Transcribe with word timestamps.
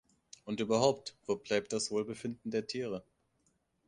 Und 0.45 0.59
überhaupt, 0.61 1.15
wo 1.27 1.35
bleibt 1.35 1.73
das 1.73 1.91
Wohlbefinden 1.91 2.49
der 2.49 2.65
Tiere? 2.65 3.03